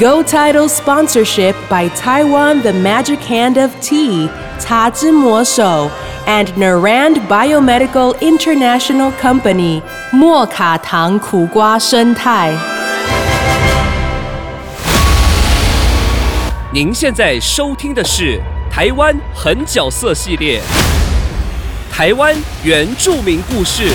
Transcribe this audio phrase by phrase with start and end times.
[0.00, 5.90] Go Title sponsorship by Taiwan The Magic Hand of Tea, Ta Zhi Mo Shou,
[6.26, 12.52] and Narand Biomedical International Company, 莫卡糖苦瓜生态。
[16.72, 18.40] 您现在收听的是
[18.70, 20.60] 台湾狠角色系列，
[21.92, 22.34] 台湾
[22.64, 23.92] 原住民故事。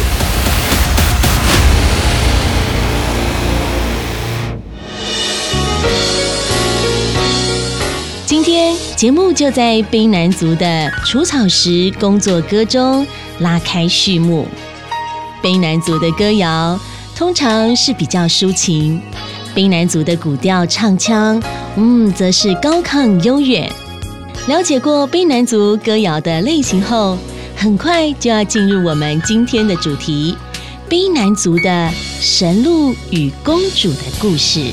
[8.97, 13.05] 节目就在卑南族的除草时工作歌中
[13.41, 14.47] 拉开序幕。
[15.43, 16.79] 卑南族的歌谣
[17.15, 19.01] 通常是比较抒情，
[19.55, 21.43] 卑南族的古调唱腔，
[21.77, 23.71] 嗯，则是高亢悠远。
[24.47, 27.19] 了解过卑南族歌谣的类型后，
[27.57, 30.37] 很快就要进入我们今天的主题——
[30.89, 34.71] 卑南族的神鹿与公主的故事。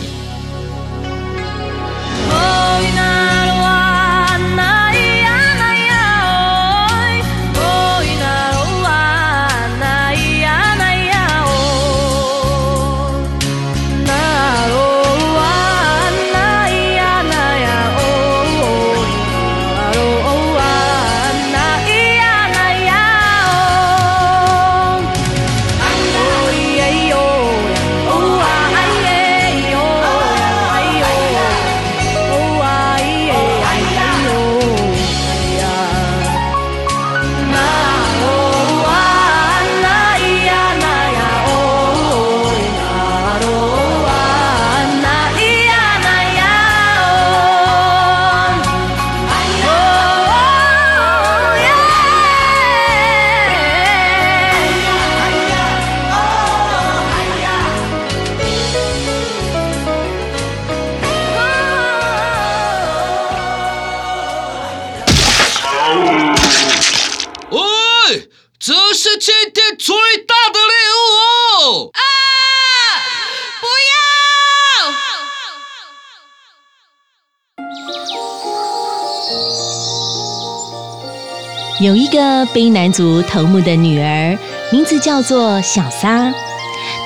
[81.81, 84.38] 有一个卑南族头目的女儿，
[84.72, 86.31] 名字叫做小撒。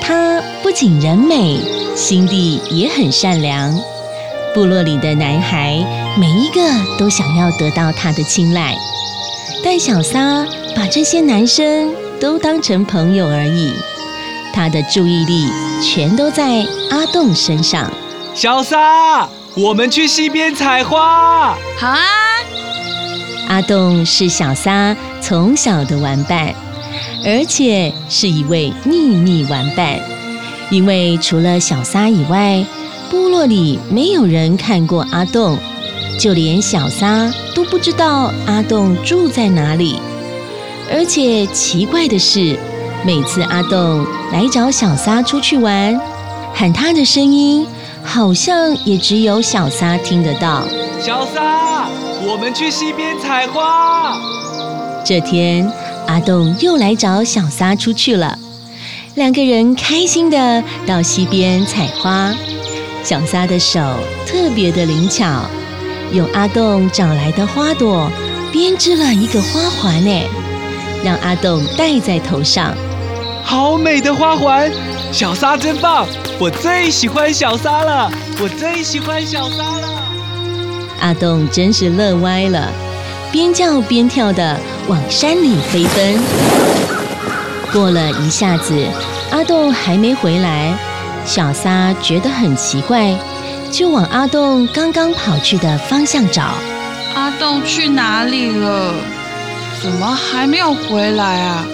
[0.02, 1.58] 她不仅人美，
[1.96, 3.74] 心地也很善良。
[4.54, 5.82] 部落里的男孩
[6.20, 6.60] 每一个
[6.98, 8.76] 都想要得到她的青睐，
[9.64, 13.72] 但小撒把这些男生都当成朋友而已。
[14.52, 15.50] 他的注意力
[15.82, 17.90] 全都在阿栋身上。
[18.34, 21.56] 小撒，我们去溪边采花。
[21.78, 21.98] 好啊，
[23.48, 26.54] 阿栋是小撒从小的玩伴，
[27.24, 29.98] 而且是一位秘密玩伴。
[30.70, 32.64] 因为除了小撒以外，
[33.08, 35.56] 部落里没有人看过阿栋，
[36.18, 39.96] 就连小撒都不知道阿栋住在哪里。
[40.92, 42.58] 而且奇怪的是，
[43.04, 46.00] 每次阿栋来找小撒出去玩，
[46.52, 47.66] 喊他的声音
[48.06, 50.62] 好像也只有小撒听得到。
[51.00, 51.88] 小撒，
[52.22, 54.16] 我们去溪边采花。
[55.04, 55.70] 这天，
[56.06, 58.38] 阿栋又来找小撒出去了。
[59.16, 62.32] 两个人开心的到溪边采花。
[63.02, 63.80] 小撒的手
[64.26, 65.42] 特别的灵巧，
[66.12, 68.10] 用阿栋找来的花朵
[68.50, 70.22] 编织了一个花环呢，
[71.04, 72.74] 让阿栋戴在头上。
[73.44, 74.68] 好美的花环，
[75.12, 76.06] 小沙真棒！
[76.38, 79.88] 我最喜欢小沙了，我最喜欢小沙了。
[81.00, 82.68] 阿栋真是乐歪了，
[83.32, 84.58] 边叫边跳的
[84.88, 86.18] 往山里飞奔。
[87.72, 88.74] 过了一下子，
[89.30, 90.76] 阿栋还没回来，
[91.24, 93.16] 小沙觉得很奇怪，
[93.70, 96.42] 就往阿栋刚刚跑去的方向找。
[97.14, 98.94] 阿栋去哪里了？
[99.82, 101.66] 怎么还没有回来啊？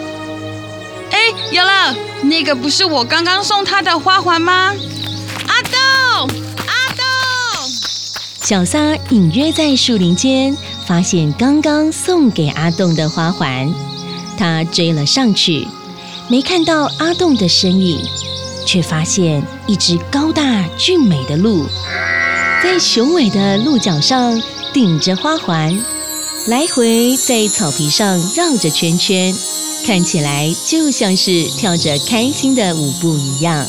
[1.52, 4.72] 有了，那个不是我刚刚送他的花环吗？
[5.46, 6.30] 阿栋，
[6.66, 7.70] 阿栋，
[8.40, 10.56] 小撒隐约在树林间
[10.86, 13.70] 发现刚刚送给阿栋的花环，
[14.38, 15.68] 他追了上去，
[16.26, 18.02] 没看到阿栋的身影，
[18.64, 21.66] 却发现一只高大俊美的鹿，
[22.62, 24.40] 在雄伟的鹿角上
[24.72, 25.78] 顶着花环，
[26.46, 29.34] 来回在草皮上绕着圈圈，
[29.84, 33.66] 看起来就像是跳着开心的舞步一样。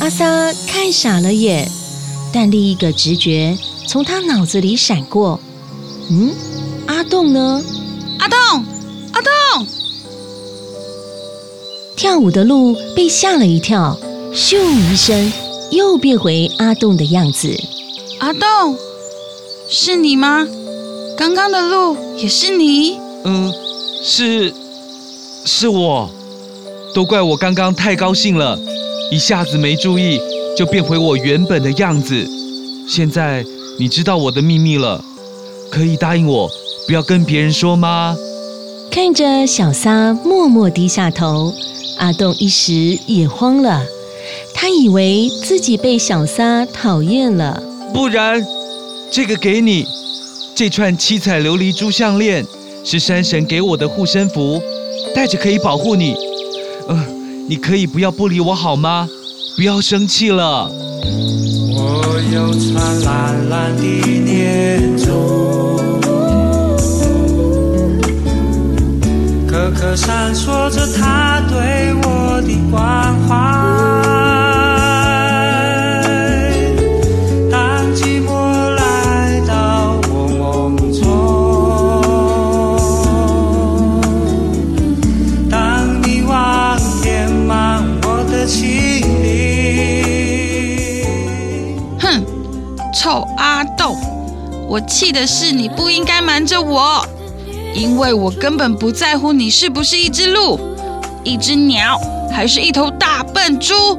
[0.00, 1.70] 阿萨看傻了眼，
[2.32, 5.38] 但另一个直觉从他脑子里闪过：
[6.10, 6.34] 嗯，
[6.86, 7.62] 阿栋呢？
[8.18, 8.64] 阿栋，
[9.12, 9.66] 阿栋！
[11.96, 13.96] 跳舞的鹿被吓了一跳，
[14.34, 14.56] 咻
[14.92, 15.32] 一声，
[15.70, 17.56] 又变回阿栋的样子。
[18.18, 18.76] 阿栋，
[19.68, 20.46] 是你吗？
[21.16, 22.98] 刚刚的鹿也是你？
[23.24, 23.52] 嗯，
[24.02, 24.52] 是，
[25.44, 26.10] 是我。
[26.94, 28.58] 都怪我刚刚太高兴了，
[29.10, 30.20] 一下子没注意，
[30.56, 32.28] 就变回我原本的样子。
[32.86, 33.42] 现在
[33.78, 35.02] 你知道我的秘密了，
[35.70, 36.50] 可以答应我
[36.86, 38.14] 不要跟别人说吗？
[38.90, 41.54] 看着小撒默默低下头，
[41.96, 43.82] 阿栋一时也慌了。
[44.54, 47.62] 他以为自己被小撒讨厌了。
[47.94, 48.44] 不然，
[49.10, 49.86] 这个给你，
[50.54, 52.44] 这串七彩琉璃珠项链
[52.84, 54.60] 是山神给我的护身符，
[55.14, 56.14] 带着可以保护你。
[56.88, 59.08] 嗯，你可以不要不理我好吗？
[59.54, 60.70] 不要生气了。
[61.74, 65.06] 我有串蓝蓝的念珠，
[69.46, 74.01] 颗颗闪烁着他对我的关怀。
[94.68, 97.04] 我气的是你不应该瞒着我，
[97.74, 100.58] 因为我根本不在乎你是不是一只鹿、
[101.22, 102.00] 一只鸟，
[102.32, 103.98] 还是一头大笨猪，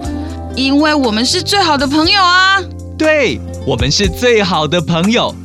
[0.55, 2.59] 因为我们是最好的朋友啊！
[2.97, 5.35] 对我们是最好的朋友。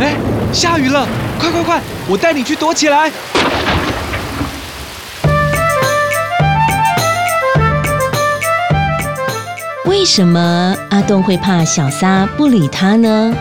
[0.00, 0.16] 哎，
[0.52, 1.06] 下雨了，
[1.38, 3.12] 快快快，我带你去躲起来。
[9.94, 13.32] 为什么阿栋会怕小撒不理他呢？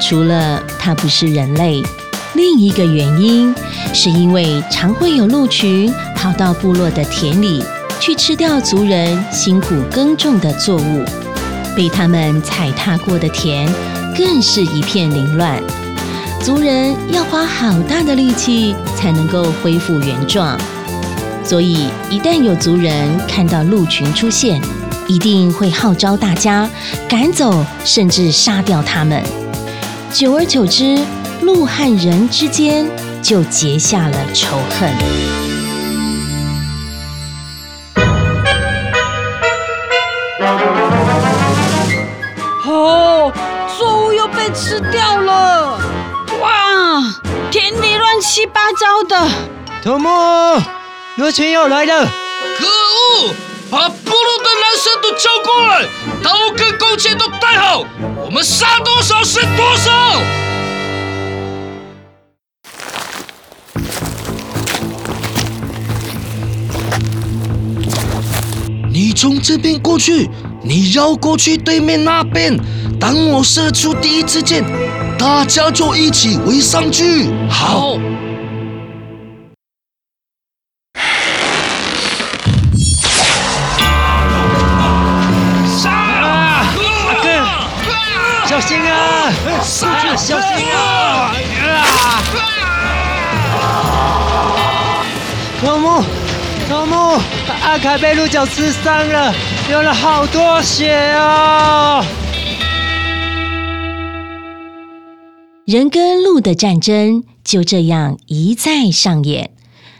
[0.00, 1.80] 除了他不是人类，
[2.34, 3.54] 另一个原因
[3.94, 7.62] 是因为常会有鹿群跑到部落的田里
[8.00, 11.04] 去吃掉族人辛苦耕种的作物，
[11.76, 13.72] 被他们踩踏过的田
[14.18, 15.62] 更是一片凌乱，
[16.42, 20.58] 族人要花好大的力气才能够恢复原状。
[21.44, 24.60] 所以，一旦有族人看到鹿群出现，
[25.08, 26.68] 一定会号召大家
[27.08, 29.22] 赶走，甚至杀掉他们。
[30.12, 30.98] 久而久之，
[31.42, 32.86] 鹿和人之间
[33.22, 34.90] 就结下了仇恨。
[42.64, 43.32] 哦，
[43.78, 45.78] 作物又被吃掉了！
[46.40, 47.02] 哇，
[47.50, 49.28] 田里乱七八糟的。
[49.84, 50.08] 头目，
[51.18, 52.25] 鹅群要来了！
[54.66, 55.86] 男生都叫过来，
[56.24, 57.84] 刀跟弓箭都带好，
[58.24, 60.20] 我们杀多少是多少。
[68.90, 70.28] 你从这边过去，
[70.64, 72.58] 你绕过去对面那边。
[72.98, 74.64] 当我射出第一支箭，
[75.16, 77.30] 大家就一起围上去。
[77.48, 77.96] 好。
[97.98, 99.34] 被鹿角刺伤了，
[99.68, 102.04] 流了好多血啊！
[105.64, 109.50] 人跟鹿的战争就这样一再上演，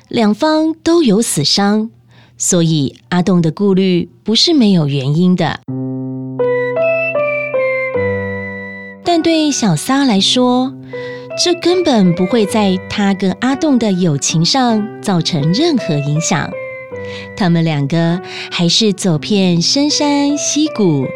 [0.08, 1.90] 两方都有死伤，
[2.36, 5.60] 所以阿栋的顾虑不是没有原因的。
[9.04, 10.72] 但对小撒来说，
[11.42, 16.50] 这根本不会在他跟阿栋的友情上造成任何影响。
[17.36, 18.20] 他们两个
[18.50, 21.06] 还是走遍深山溪谷，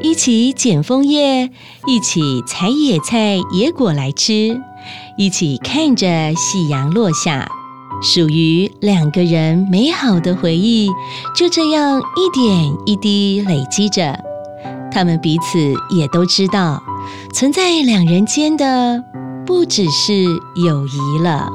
[0.00, 1.50] 一起捡枫叶，
[1.86, 4.60] 一起采野菜、野果来吃，
[5.16, 7.50] 一起看着夕阳落下，
[8.02, 10.90] 属于两个人美好的回忆，
[11.36, 14.18] 就这样一点一滴累积着。
[14.92, 16.82] 他们彼此也都知道。
[17.32, 19.02] 存在两人间的
[19.46, 20.24] 不只是
[20.56, 21.48] 友谊了。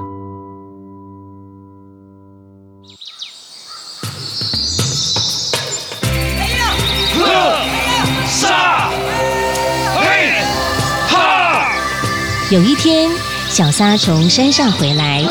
[12.52, 13.10] 有一天，
[13.50, 15.24] 小撒从山上回来，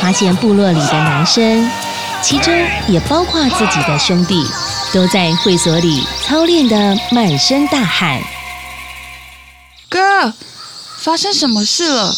[0.00, 1.70] 发现部落里的男生，
[2.22, 2.50] 其中
[2.88, 4.42] 也包括自己的兄弟，
[4.90, 8.22] 都在会所里操练的满身大汗。
[9.90, 10.32] 哥，
[10.96, 12.16] 发生什么事了？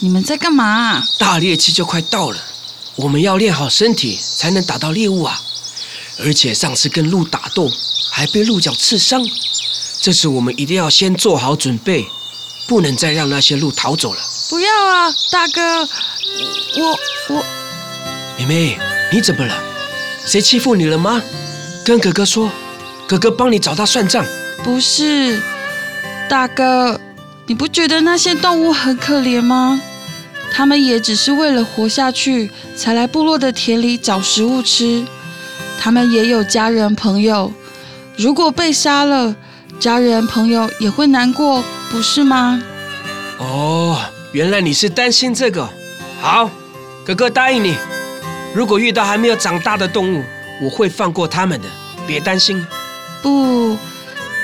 [0.00, 1.04] 你们在干嘛啊？
[1.18, 2.36] 大猎期就快到了，
[2.96, 5.40] 我们要练好身体才能打到猎物啊！
[6.22, 7.72] 而且上次跟鹿打斗，
[8.10, 9.26] 还被鹿角刺伤，
[9.98, 12.06] 这次我们一定要先做好准备，
[12.68, 14.20] 不能再让那些鹿逃走了。
[14.50, 15.88] 不要啊，大哥，
[16.76, 16.98] 我
[17.28, 17.44] 我
[18.38, 18.78] 妹妹，
[19.10, 19.54] 你怎么了？
[20.26, 21.22] 谁欺负你了吗？
[21.82, 22.50] 跟哥哥说，
[23.08, 24.22] 哥哥帮你找他算账。
[24.62, 25.40] 不是，
[26.28, 27.00] 大哥，
[27.46, 29.80] 你不觉得那些动物很可怜吗？
[30.52, 35.06] 他们也只是为了活下去，才来部落的田里找食物吃。
[35.80, 37.50] 他们也有家人朋友，
[38.16, 39.34] 如果被杀了，
[39.78, 42.60] 家人朋友也会难过，不是吗？
[43.38, 43.96] 哦，
[44.32, 45.68] 原来你是担心这个。
[46.20, 46.50] 好，
[47.04, 47.76] 哥哥答应你，
[48.52, 50.24] 如果遇到还没有长大的动物，
[50.60, 51.68] 我会放过他们的，
[52.08, 52.66] 别担心。
[53.22, 53.76] 不，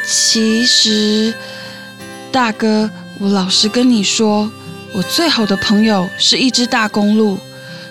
[0.07, 1.35] 其实，
[2.31, 2.89] 大哥，
[3.19, 4.49] 我老实跟你说，
[4.93, 7.37] 我最好的朋友是一只大公鹿，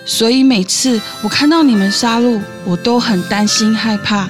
[0.06, 4.30] 所以每次我看到你们杀戮，我都很担心害怕。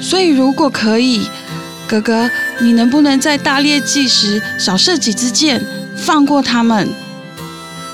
[0.00, 1.26] 所以如果可以，
[1.84, 5.64] 哥哥，你能不能在大猎季时少射几支箭，
[5.96, 6.88] 放过他们？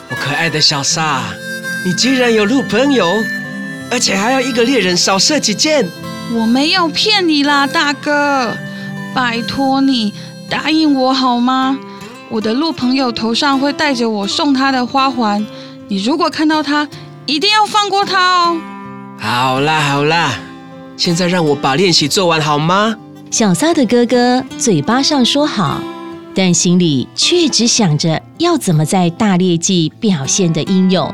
[0.09, 1.23] 我可爱的小萨，
[1.85, 3.23] 你居然有鹿朋友，
[3.91, 5.89] 而且还要一个猎人少射几箭。
[6.33, 8.57] 我没有骗你啦，大哥，
[9.15, 10.15] 拜托你
[10.49, 11.79] 答应我好吗？
[12.31, 15.45] 我的鹿朋友头上会戴着我送他的花环，
[15.89, 16.89] 你如果看到他，
[17.27, 18.61] 一定要放过他哦。
[19.19, 20.35] 好啦好啦，
[20.97, 22.97] 现在让我把练习做完好吗？
[23.31, 25.81] 小撒的哥哥嘴巴上说好，
[26.35, 31.09] 但心里却只想着要怎么在大猎季表现的英勇。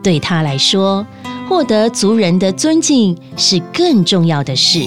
[0.00, 1.04] 对他来说，
[1.48, 4.84] 获得族人的尊敬是更重要的事。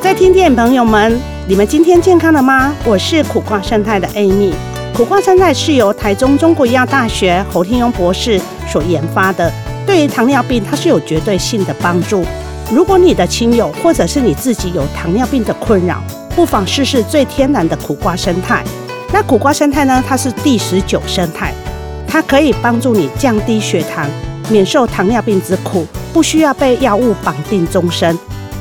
[0.00, 2.74] 在听电影朋友们，你们今天健康了吗？
[2.86, 4.54] 我是苦瓜生态的 Amy。
[4.96, 9.52] 苦瓜生态是由台中中国医药大学侯天庸博士所研发的，
[9.86, 12.24] 对于糖尿病它是有绝对性的帮助。
[12.72, 16.00] 如果你的亲友或者是你自己有糖尿病的困扰，
[16.36, 18.62] 不妨试试最天然的苦瓜生态。
[19.12, 20.02] 那苦瓜生态呢？
[20.06, 21.52] 它是第十九生态，
[22.06, 24.08] 它可以帮助你降低血糖，
[24.48, 28.16] 免受糖尿病之苦，不需要被药物绑定终身。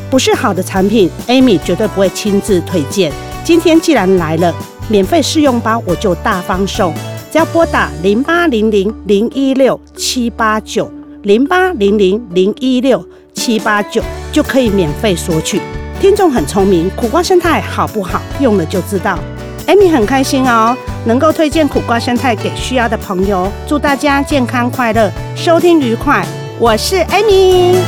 [0.10, 3.12] 不是好的产品，Amy 绝对不会亲自推荐。
[3.44, 4.52] 今天既然来了，
[4.88, 6.92] 免费试用包我就大方送，
[7.32, 13.06] 只要拨打零八零零零一六七八九零八零零零一六
[13.50, 14.00] 七八九
[14.32, 15.60] 就可以免费索取。
[16.00, 18.22] 听众很聪明，苦瓜生态好不好？
[18.40, 19.18] 用了就知道。
[19.66, 23.52] Amy 很开心哦，能够推荐苦瓜生态给需要的朋友。
[23.68, 26.24] 祝大家健康快乐，收听愉快。
[26.60, 27.80] 我是 Amy。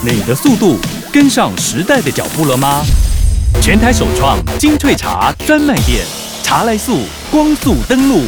[0.00, 0.78] 你的速度
[1.12, 2.80] 跟上时代的脚步了吗？
[3.60, 6.06] 全台首创精萃茶专卖店，
[6.42, 8.22] 茶来速光速登录，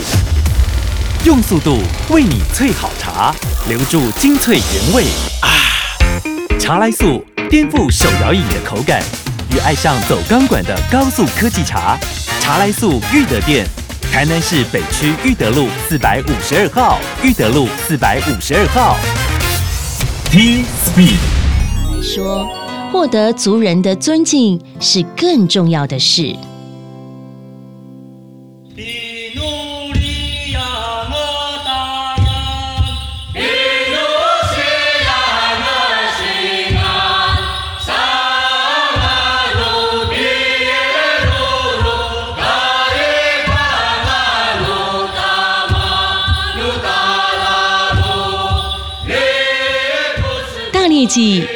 [1.27, 1.77] 用速度
[2.09, 3.35] 为你萃好茶，
[3.69, 5.05] 留住精粹原味
[5.43, 6.59] 啊！
[6.59, 9.03] 茶来速颠覆手摇饮的口感，
[9.55, 11.99] 与爱上走钢管的高速科技茶。
[12.41, 13.67] 茶来速裕德店，
[14.11, 18.97] 台南市北区裕德路四百五十二号，裕德路四百五十二号。
[20.31, 21.19] T Speed。
[21.95, 22.49] 来说，
[22.91, 26.35] 获得族人的尊敬是更重要的事。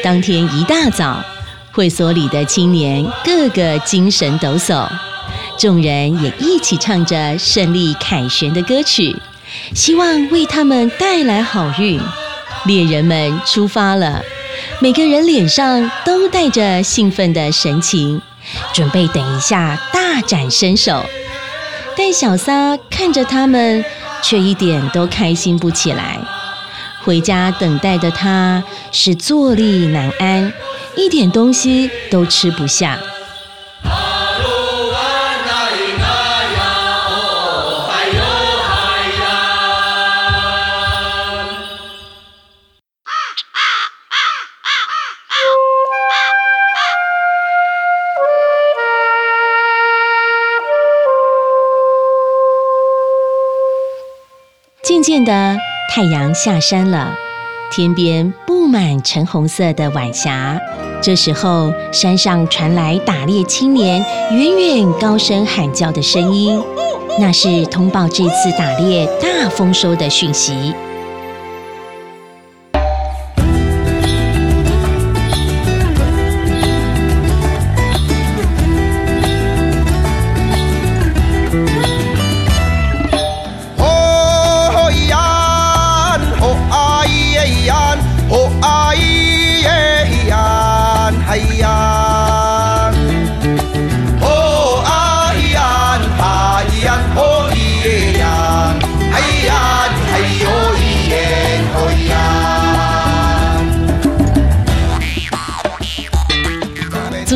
[0.03, 1.23] 当天一大早，
[1.71, 4.85] 会所里的青年个个精神抖擞，
[5.57, 9.15] 众人也一起唱着胜利凯旋的歌曲，
[9.73, 11.97] 希望为他们带来好运。
[12.65, 14.21] 猎人们出发了，
[14.81, 18.21] 每个人脸上都带着兴奋的神情，
[18.73, 21.05] 准备等一下大展身手。
[21.95, 23.85] 但小撒看着他们，
[24.21, 26.19] 却一点都开心不起来。
[27.05, 30.51] 回家等待的他是坐立难安，
[30.95, 32.97] 一点东西都吃不下。
[54.83, 55.74] 渐渐的。
[55.93, 57.13] 太阳下山了，
[57.71, 60.59] 天边布满橙红色的晚霞。
[61.01, 66.61] 这时候，山上传来打猎青年远远高声喊叫的声音，
[67.19, 70.73] 那是通报这次打猎大丰收的讯息。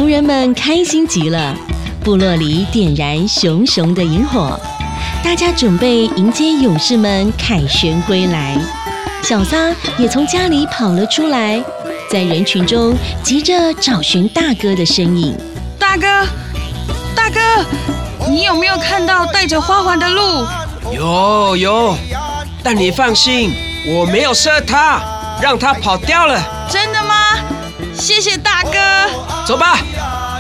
[0.10, 1.56] 人们开心极了，
[2.04, 4.60] 部落里点燃熊熊的萤火，
[5.24, 8.58] 大家准备迎接勇士们凯旋归来。
[9.22, 11.64] 小撒也从家里跑了出来，
[12.10, 15.38] 在人群中急着找寻大哥的身影。
[15.78, 16.08] 大哥，
[17.16, 17.40] 大哥，
[18.28, 20.44] 你有没有看到带着花环的鹿？
[20.92, 21.96] 有有，
[22.64, 23.54] 但你放心，
[23.88, 25.04] 我没有射他，
[25.40, 26.42] 让他跑掉了。
[26.68, 27.16] 真的吗？
[28.00, 28.72] 谢谢大哥。
[29.46, 29.80] 走吧，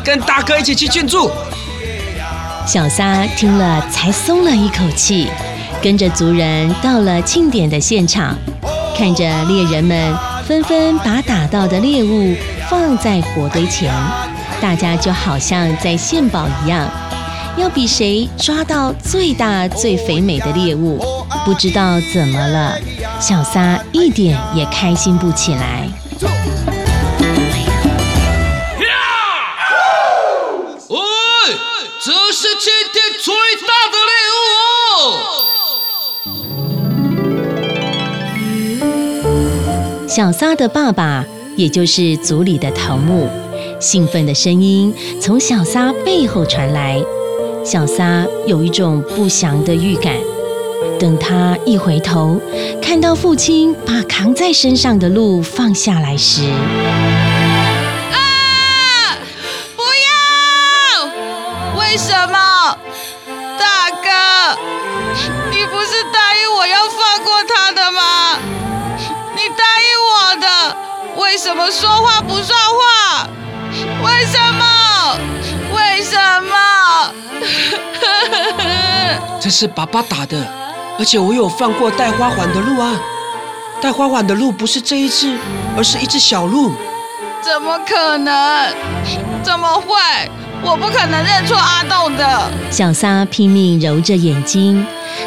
[0.03, 1.29] 跟大哥一起去庆祝。
[2.65, 5.27] 小撒听了才松了一口气，
[5.81, 8.35] 跟着族人到了庆典的现场，
[8.97, 10.15] 看着猎人们
[10.47, 12.33] 纷纷把打到的猎物
[12.69, 13.93] 放在火堆前，
[14.61, 16.87] 大家就好像在献宝一样，
[17.57, 21.03] 要比谁抓到最大最肥美的猎物。
[21.43, 22.77] 不知道怎么了，
[23.19, 25.89] 小撒一点也开心不起来。
[40.09, 41.23] 小撒的爸爸，
[41.55, 43.29] 也就是族里的头目，
[43.79, 44.91] 兴奋的声音
[45.21, 46.99] 从小撒背后传来。
[47.63, 50.15] 小撒有一种不祥的预感。
[50.99, 52.41] 等他一回头，
[52.81, 56.41] 看到父亲把扛在身上的鹿放下来时，
[71.29, 73.29] 为什么说话不算话？
[74.03, 75.15] 为什么？
[75.75, 77.13] 为什么？
[79.39, 80.43] 这是爸爸打的，
[80.97, 82.99] 而且我有放过带花环的鹿啊！
[83.79, 85.37] 带花环的鹿不是这一只，
[85.77, 86.73] 而是一只小鹿。
[87.43, 88.73] 怎么可能？
[89.43, 89.95] 怎么会？
[90.63, 92.51] 我不可能认错阿栋的。
[92.71, 94.83] 小撒拼命揉着眼睛，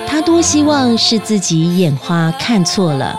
[0.09, 3.17] 他多希望是自己眼花看错了。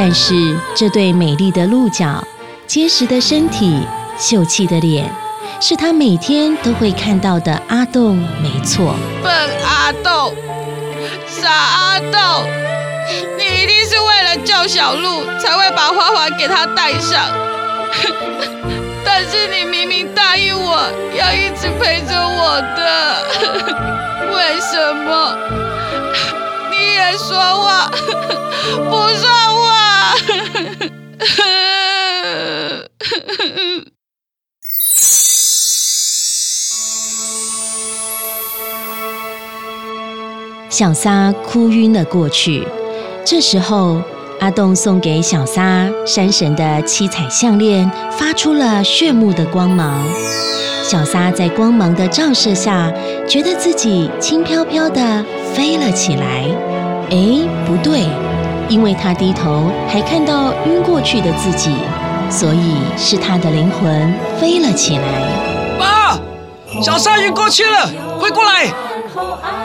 [0.00, 2.22] 但是这对美丽的鹿角、
[2.68, 3.82] 结实的身体、
[4.16, 5.12] 秀气的脸，
[5.60, 8.94] 是他每天都会看到的阿栋，没错。
[9.24, 9.32] 笨
[9.64, 10.32] 阿栋，
[11.26, 12.44] 傻阿栋，
[13.36, 17.20] 你一定是为了救小鹿，才会把花环给他戴上。
[19.04, 20.76] 但是你明明答应我
[21.18, 23.24] 要一直陪着我的，
[24.32, 25.36] 为什么
[26.98, 27.86] 别说话
[28.90, 30.18] 不算话？
[40.68, 42.66] 小撒哭晕了过去。
[43.24, 44.02] 这时候，
[44.40, 50.04] 阿栋送给小撒山神的七彩项链发出了炫目的光芒。
[50.82, 52.92] 小撒在光芒的照射下，
[53.28, 56.48] 觉得自己轻飘飘的飞了起来。
[57.10, 57.16] 哎，
[57.66, 58.06] 不对，
[58.68, 61.74] 因为他低头还看到晕过去的自己，
[62.30, 65.02] 所以是他的灵魂飞了起来。
[65.78, 66.18] 爸，
[66.82, 68.66] 小撒晕过去了，快过来！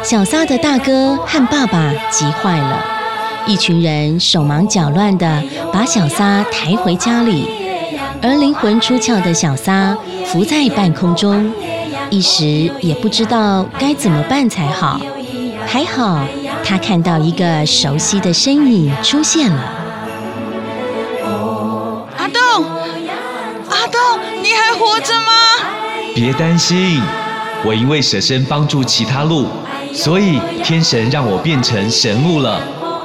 [0.01, 2.81] 小撒的大哥和爸爸急坏了。
[3.45, 7.45] 一群人手忙脚乱的把小撒抬回家里，
[8.21, 11.51] 而灵魂出窍的小撒浮在半空中，
[12.09, 14.97] 一时也不知道该怎么办才好。
[15.65, 16.25] 还好，
[16.63, 19.61] 他看到一个熟悉的身影出现了。
[22.17, 22.65] 阿栋，
[23.69, 25.31] 阿栋，你还活着吗？
[26.15, 27.01] 别担心，
[27.65, 29.47] 我因为舍身帮助其他鹿，
[29.93, 32.59] 所以天神让我变成神鹿了。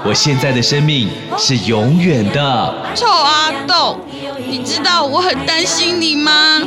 [0.04, 2.74] 我现在的生命是永远的。
[2.94, 3.98] 臭阿豆，
[4.48, 6.60] 你知道我很担心你吗？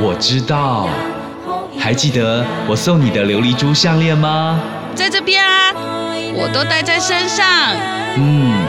[0.00, 0.88] 我知道。
[1.78, 4.60] 还记得我送你的琉璃珠项链吗？
[4.94, 5.72] 在这边啊，
[6.34, 7.44] 我都带在身上。
[8.16, 8.64] 嗯，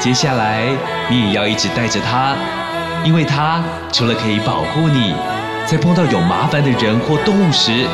[0.00, 0.66] 接下来
[1.08, 2.34] 你也要一直带着它，
[3.04, 5.14] 因为它除了可以保护你，
[5.64, 7.86] 在碰到有麻烦的人或动物时，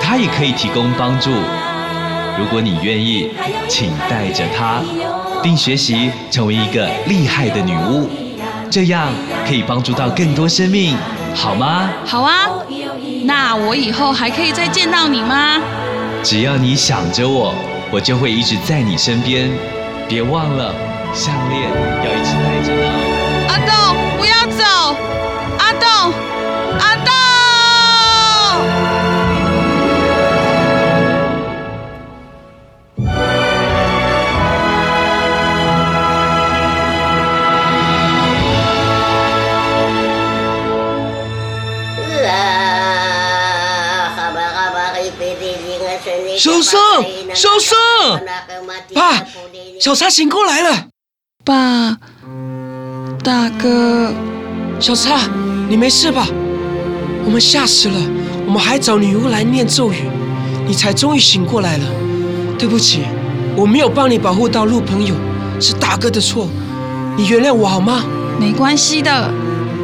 [0.00, 1.30] 它也可以提供帮助。
[2.38, 3.30] 如果你愿意，
[3.68, 4.80] 请带着它，
[5.42, 8.10] 并学习成为一个厉害的女巫，
[8.70, 9.08] 这样
[9.46, 10.96] 可以帮助到更多生命，
[11.34, 11.90] 好吗？
[12.04, 12.48] 好啊，
[13.24, 15.60] 那我以后还可以再见到你吗？
[16.22, 17.54] 只要你想着我，
[17.90, 19.50] 我就会一直在你身边。
[20.06, 20.74] 别忘了，
[21.14, 21.62] 项链
[22.04, 22.49] 要一直戴
[46.40, 46.80] 小生，
[47.34, 47.76] 小生，
[48.94, 49.22] 爸，
[49.78, 50.86] 小沙醒过来了。
[51.44, 51.98] 爸，
[53.22, 54.10] 大哥，
[54.78, 55.18] 小沙，
[55.68, 56.26] 你没事吧？
[57.26, 57.94] 我们吓死了，
[58.46, 60.08] 我们还找女巫来念咒语，
[60.66, 61.84] 你才终于醒过来了。
[62.58, 63.02] 对不起，
[63.54, 65.14] 我没有帮你保护到鹿朋友，
[65.60, 66.48] 是大哥的错，
[67.18, 68.02] 你原谅我好吗？
[68.38, 69.10] 没关系的，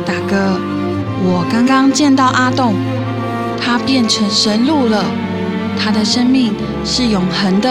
[0.07, 0.59] 大哥，
[1.23, 2.75] 我刚刚见到阿栋，
[3.61, 5.05] 他变成神鹿了。
[5.79, 6.53] 他的生命
[6.85, 7.71] 是永恒的，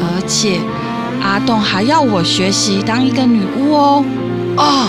[0.00, 0.60] 而且
[1.20, 4.04] 阿栋还要我学习当一个女巫哦。
[4.56, 4.88] 啊，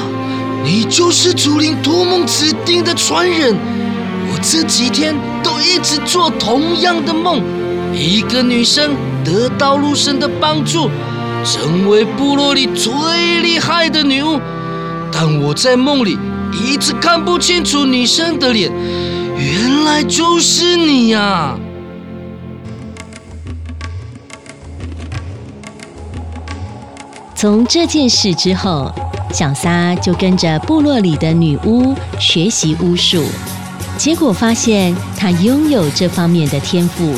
[0.64, 3.56] 你就是竹林托梦指定的传人。
[4.32, 7.42] 我这几天都一直做同样的梦，
[7.94, 8.92] 一个女生
[9.24, 10.90] 得到陆神的帮助，
[11.44, 14.40] 成为部落里最厉害的女巫。
[15.12, 16.18] 但我在梦里
[16.54, 18.72] 一直看不清楚女生的脸，
[19.38, 21.58] 原来就是你呀！
[27.40, 28.94] 从这件事之后，
[29.34, 33.24] 小撒就跟着部落里的女巫学习巫术，
[33.98, 37.16] 结果发现她拥有这方面的天赋。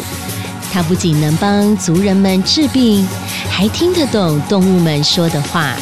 [0.71, 3.03] 她不仅能帮族人们治病，
[3.49, 5.75] 还听得懂动物们说的话，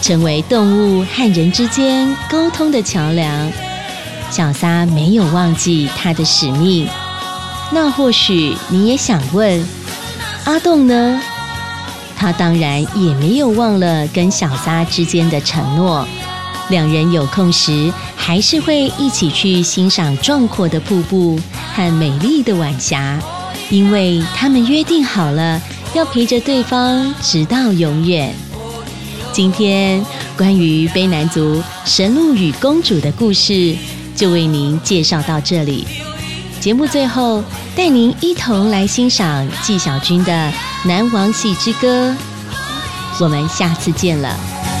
[0.00, 3.50] 成为动物和人之间沟通的桥梁。
[4.30, 6.86] 小撒没有忘记他的使命。
[7.72, 9.66] 那或许你也想问，
[10.44, 11.20] 阿栋呢？
[12.22, 16.06] 他当然也没有忘了跟小撒之间的承诺，
[16.70, 21.36] 两人有空时还是会一起去欣赏壮阔的瀑布
[21.74, 23.18] 和美丽的晚霞，
[23.70, 25.60] 因为他们约定好了
[25.94, 28.32] 要陪着对方直到永远。
[29.32, 30.00] 今天
[30.36, 33.74] 关于卑南族神鹿与公主的故事
[34.14, 35.84] 就为您介绍到这里。
[36.60, 37.42] 节目最后，
[37.74, 40.32] 带您一同来欣赏纪晓君的
[40.84, 42.10] 《南王戏之歌》。
[43.20, 44.71] 我们下次见了。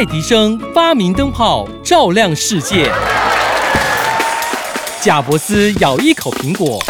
[0.00, 2.90] 爱迪生发明灯泡，照亮世界。
[5.02, 6.82] 贾伯斯咬一口苹果，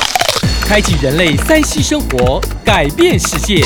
[0.64, 3.64] 开启人类三 C 生活，改变世界。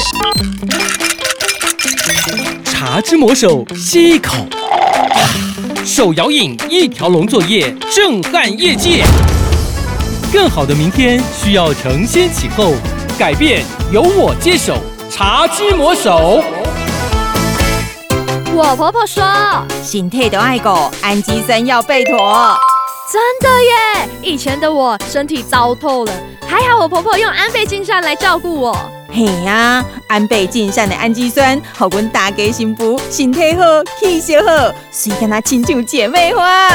[2.64, 4.35] 茶之魔手吸一口，
[5.85, 9.04] 手摇饮一条龙作业，震撼业界。
[10.33, 12.72] 更好的明天需要承先启后，
[13.18, 14.78] 改变由我接手。
[15.11, 16.42] 茶之魔手。
[18.57, 19.25] 我婆婆说，
[19.83, 22.57] 心态都爱狗，氨基酸要备妥。
[23.12, 24.09] 真的耶！
[24.23, 26.12] 以前的我身体糟透了，
[26.47, 28.79] 还好我婆婆用安倍晋善来照顾我。
[29.12, 33.64] 嘿呀，安倍晋善的氨基酸，好阮大家幸福，身体好，
[33.99, 36.71] 气色好，所以跟他亲像姐妹花。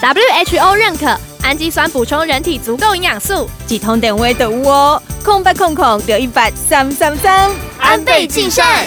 [0.00, 1.06] WHO 认可
[1.42, 8.86] 氨基酸补充人体足够营养素，几通电话就有哦，空八空空六一百三三三，安倍晋善。